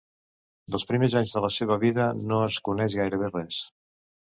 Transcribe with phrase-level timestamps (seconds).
[0.75, 3.63] Dels primers anys de la seva vida, no es coneix gairebé res.